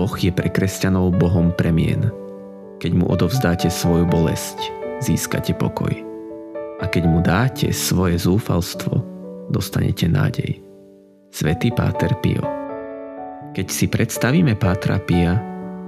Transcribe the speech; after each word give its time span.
Boh 0.00 0.16
je 0.16 0.32
pre 0.32 0.48
kresťanov 0.48 1.20
Bohom 1.20 1.52
premien. 1.52 2.08
Keď 2.80 2.92
mu 2.96 3.04
odovzdáte 3.12 3.68
svoju 3.68 4.08
bolesť, 4.08 4.56
získate 5.04 5.52
pokoj. 5.52 5.92
A 6.80 6.88
keď 6.88 7.04
mu 7.04 7.20
dáte 7.20 7.68
svoje 7.76 8.16
zúfalstvo, 8.16 9.04
dostanete 9.52 10.08
nádej. 10.08 10.64
Svetý 11.28 11.68
Páter 11.68 12.16
Pio 12.24 12.40
Keď 13.52 13.66
si 13.68 13.92
predstavíme 13.92 14.56
Pátra 14.56 14.96
Pia, 15.04 15.36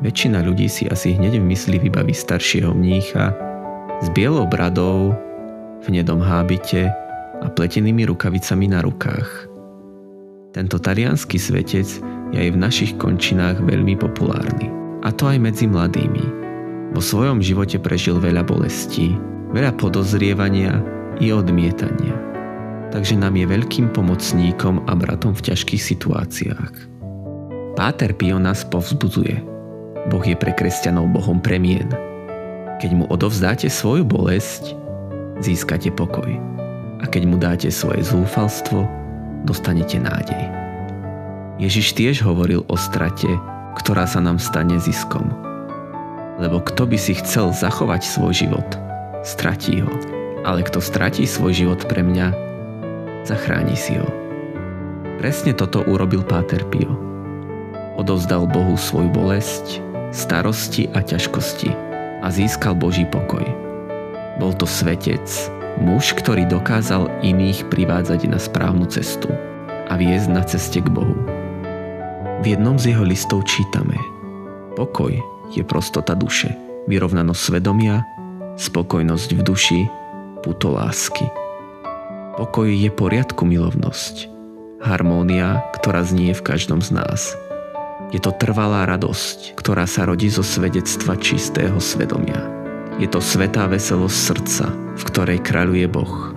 väčšina 0.00 0.40
ľudí 0.40 0.72
si 0.72 0.88
asi 0.88 1.12
hneď 1.12 1.36
v 1.36 1.52
mysli 1.52 1.76
vybaví 1.76 2.16
staršieho 2.16 2.72
mnícha 2.72 3.36
s 4.00 4.08
bielou 4.16 4.48
bradou, 4.48 5.12
v 5.84 5.88
nedom 5.92 6.24
hábite 6.24 6.88
a 7.44 7.46
pletenými 7.52 8.08
rukavicami 8.08 8.72
na 8.72 8.80
rukách. 8.80 9.57
Tento 10.58 10.74
talianský 10.82 11.38
svetec 11.38 11.86
je 12.34 12.38
aj 12.42 12.50
v 12.50 12.58
našich 12.58 12.98
končinách 12.98 13.62
veľmi 13.62 13.94
populárny. 13.94 14.66
A 15.06 15.14
to 15.14 15.30
aj 15.30 15.38
medzi 15.38 15.70
mladými. 15.70 16.26
Vo 16.90 16.98
svojom 16.98 17.38
živote 17.38 17.78
prežil 17.78 18.18
veľa 18.18 18.42
bolestí, 18.42 19.14
veľa 19.54 19.78
podozrievania 19.78 20.82
i 21.22 21.30
odmietania. 21.30 22.10
Takže 22.90 23.14
nám 23.22 23.38
je 23.38 23.46
veľkým 23.46 23.94
pomocníkom 23.94 24.82
a 24.90 24.98
bratom 24.98 25.30
v 25.30 25.46
ťažkých 25.46 25.78
situáciách. 25.94 26.74
Páter 27.78 28.10
Pio 28.18 28.42
nás 28.42 28.66
povzbudzuje. 28.66 29.38
Boh 30.10 30.24
je 30.26 30.34
pre 30.34 30.50
kresťanov 30.58 31.14
Bohom 31.14 31.38
premien. 31.38 31.86
Keď 32.82 32.98
mu 32.98 33.06
odovzdáte 33.14 33.70
svoju 33.70 34.02
bolesť, 34.02 34.74
získate 35.38 35.94
pokoj. 35.94 36.34
A 36.98 37.06
keď 37.06 37.22
mu 37.30 37.38
dáte 37.38 37.70
svoje 37.70 38.02
zúfalstvo, 38.02 38.98
dostanete 39.44 40.00
nádej. 40.00 40.42
Ježiš 41.58 41.94
tiež 41.98 42.22
hovoril 42.22 42.62
o 42.70 42.76
strate, 42.78 43.28
ktorá 43.78 44.06
sa 44.06 44.22
nám 44.22 44.38
stane 44.38 44.78
ziskom. 44.78 45.26
Lebo 46.38 46.62
kto 46.62 46.86
by 46.86 46.94
si 46.94 47.18
chcel 47.18 47.50
zachovať 47.50 48.06
svoj 48.06 48.46
život, 48.46 48.68
stratí 49.26 49.82
ho. 49.82 49.90
Ale 50.46 50.62
kto 50.62 50.78
stratí 50.78 51.26
svoj 51.26 51.50
život 51.50 51.82
pre 51.90 52.06
mňa, 52.06 52.30
zachráni 53.26 53.74
si 53.74 53.98
ho. 53.98 54.06
Presne 55.18 55.50
toto 55.50 55.82
urobil 55.82 56.22
Páter 56.22 56.62
Pio. 56.70 56.94
Odovzdal 57.98 58.46
Bohu 58.46 58.78
svoju 58.78 59.10
bolesť, 59.10 59.82
starosti 60.14 60.86
a 60.94 61.02
ťažkosti 61.02 61.74
a 62.22 62.26
získal 62.30 62.78
Boží 62.78 63.02
pokoj. 63.02 63.42
Bol 64.38 64.54
to 64.54 64.62
svetec, 64.62 65.26
muž, 65.78 66.14
ktorý 66.14 66.44
dokázal 66.44 67.08
iných 67.22 67.70
privádzať 67.70 68.26
na 68.28 68.38
správnu 68.38 68.86
cestu 68.90 69.30
a 69.88 69.94
viesť 69.94 70.28
na 70.28 70.42
ceste 70.44 70.82
k 70.82 70.88
Bohu. 70.90 71.16
V 72.42 72.54
jednom 72.54 72.78
z 72.78 72.94
jeho 72.94 73.02
listov 73.02 73.46
čítame 73.46 73.98
Pokoj 74.78 75.10
je 75.50 75.62
prostota 75.66 76.14
duše, 76.14 76.54
vyrovnanosť 76.86 77.40
svedomia, 77.40 78.06
spokojnosť 78.58 79.28
v 79.34 79.40
duši, 79.42 79.80
puto 80.42 80.70
lásky. 80.74 81.26
Pokoj 82.38 82.70
je 82.70 82.90
poriadku 82.94 83.42
milovnosť, 83.42 84.30
harmónia, 84.78 85.66
ktorá 85.74 86.06
znie 86.06 86.30
v 86.30 86.46
každom 86.46 86.78
z 86.78 86.94
nás. 86.94 87.34
Je 88.14 88.22
to 88.22 88.30
trvalá 88.30 88.86
radosť, 88.86 89.58
ktorá 89.58 89.84
sa 89.90 90.06
rodí 90.06 90.30
zo 90.30 90.46
svedectva 90.46 91.18
čistého 91.18 91.76
svedomia. 91.82 92.46
Je 93.02 93.10
to 93.10 93.18
svetá 93.18 93.66
veselosť 93.66 94.16
srdca, 94.16 94.66
v 94.98 95.02
ktorej 95.18 95.42
kráľuje 95.42 95.90
Boh. 95.90 96.30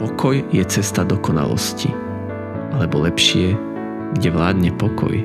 Pokoj 0.00 0.40
je 0.48 0.64
cesta 0.64 1.04
dokonalosti, 1.04 1.92
alebo 2.72 3.04
lepšie 3.04 3.52
kde 4.16 4.32
vládne 4.32 4.72
pokoj, 4.80 5.20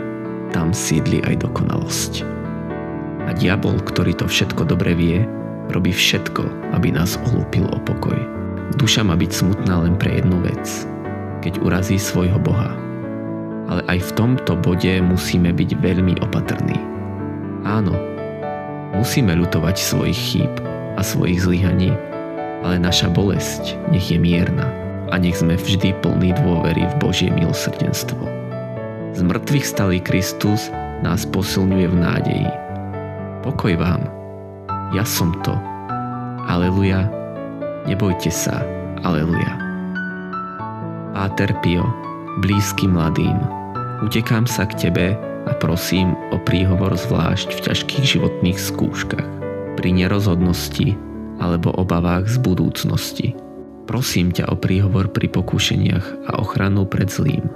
tam 0.52 0.76
sídli 0.76 1.24
aj 1.24 1.48
dokonalosť. 1.48 2.28
A 3.24 3.32
diabol, 3.32 3.80
ktorý 3.88 4.20
to 4.20 4.28
všetko 4.28 4.68
dobre 4.68 4.92
vie, 5.00 5.24
robí 5.72 5.96
všetko, 5.96 6.76
aby 6.76 6.92
nás 6.92 7.16
olúpil 7.32 7.72
o 7.72 7.80
pokoj. 7.88 8.20
Duša 8.76 9.00
má 9.00 9.16
byť 9.16 9.32
smutná 9.32 9.88
len 9.88 9.96
pre 9.96 10.20
jednu 10.20 10.36
vec, 10.44 10.68
keď 11.40 11.64
urazí 11.64 11.96
svojho 11.96 12.36
Boha. 12.36 12.76
Ale 13.72 13.80
aj 13.88 14.12
v 14.12 14.16
tomto 14.20 14.60
bode 14.60 14.92
musíme 15.08 15.56
byť 15.56 15.72
veľmi 15.80 16.20
opatrní. 16.20 16.76
Áno, 17.64 17.96
musíme 18.92 19.40
ľutovať 19.40 19.80
svojich 19.80 20.20
chýb 20.20 20.54
a 20.96 21.04
svojich 21.04 21.48
zlyhaní, 21.48 21.96
ale 22.66 22.82
naša 22.82 23.12
bolesť 23.12 23.78
nech 23.94 24.10
je 24.10 24.18
mierna 24.18 24.70
a 25.12 25.16
nech 25.16 25.40
sme 25.40 25.56
vždy 25.56 25.96
plní 26.04 26.36
dôvery 26.44 26.84
v 26.84 26.96
Božie 27.00 27.30
milosrdenstvo. 27.32 28.20
Z 29.18 29.26
mŕtvych 29.26 29.66
stalý 29.66 30.00
Kristus 30.04 30.70
nás 31.02 31.26
posilňuje 31.30 31.88
v 31.90 31.98
nádeji. 31.98 32.52
Pokoj 33.42 33.74
vám. 33.80 34.04
Ja 34.94 35.08
som 35.08 35.34
to. 35.42 35.56
Aleluja. 36.48 37.08
Nebojte 37.88 38.30
sa. 38.30 38.62
Aleluja. 39.02 39.58
Páter 41.18 41.50
Pio, 41.66 41.88
blízky 42.46 42.86
mladým, 42.86 43.42
utekám 44.06 44.46
sa 44.46 44.70
k 44.70 44.88
tebe 44.88 45.08
a 45.48 45.52
prosím 45.58 46.14
o 46.30 46.38
príhovor 46.38 46.94
zvlášť 46.94 47.58
v 47.58 47.64
ťažkých 47.72 48.06
životných 48.06 48.60
skúškach, 48.60 49.28
pri 49.80 49.90
nerozhodnosti 49.98 50.94
alebo 51.38 51.74
obavách 51.78 52.28
z 52.30 52.38
budúcnosti. 52.42 53.28
Prosím 53.88 54.36
ťa 54.36 54.52
o 54.52 54.56
príhovor 54.60 55.08
pri 55.14 55.32
pokúšeniach 55.32 56.28
a 56.28 56.42
ochranu 56.44 56.84
pred 56.84 57.08
zlým. 57.08 57.48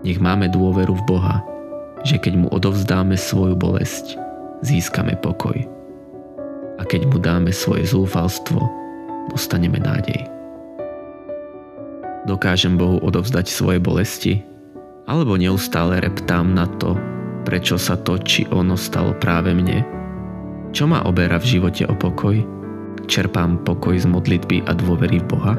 Nech 0.00 0.16
máme 0.20 0.48
dôveru 0.48 0.96
v 0.96 1.06
Boha, 1.08 1.44
že 2.04 2.16
keď 2.16 2.34
mu 2.40 2.48
odovzdáme 2.48 3.16
svoju 3.16 3.56
bolesť, 3.56 4.16
získame 4.64 5.16
pokoj. 5.20 5.56
A 6.80 6.82
keď 6.84 7.08
mu 7.08 7.20
dáme 7.20 7.52
svoje 7.52 7.84
zúfalstvo, 7.88 8.60
dostaneme 9.32 9.80
nádej. 9.80 10.24
Dokážem 12.24 12.80
Bohu 12.80 13.00
odovzdať 13.04 13.52
svoje 13.52 13.76
bolesti? 13.80 14.40
Alebo 15.04 15.36
neustále 15.36 16.00
reptám 16.00 16.56
na 16.56 16.64
to, 16.80 16.96
prečo 17.44 17.76
sa 17.76 18.00
to 18.00 18.16
či 18.24 18.48
ono 18.48 18.72
stalo 18.80 19.12
práve 19.20 19.52
mne? 19.52 19.84
Čo 20.72 20.88
ma 20.88 21.04
oberá 21.04 21.36
v 21.36 21.60
živote 21.60 21.84
o 21.84 21.92
pokoj? 21.92 22.63
Čerpám 23.04 23.60
pokoj 23.68 24.00
z 24.00 24.08
modlitby 24.08 24.64
a 24.64 24.72
dôvery 24.72 25.20
v 25.20 25.26
Boha? 25.28 25.54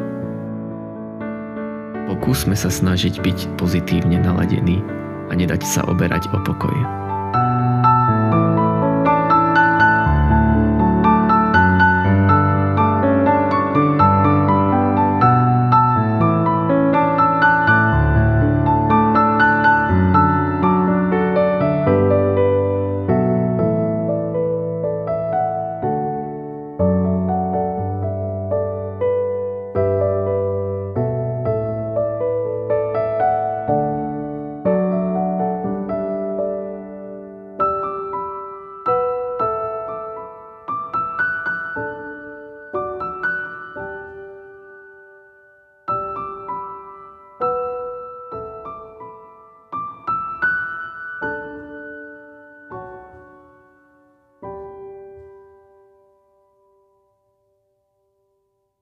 Pokúsme 2.10 2.58
sa 2.58 2.74
snažiť 2.74 3.22
byť 3.22 3.40
pozitívne 3.62 4.18
naladení 4.18 4.82
a 5.30 5.34
nedať 5.38 5.62
sa 5.62 5.86
oberať 5.86 6.26
o 6.34 6.42
pokoj. 6.42 7.05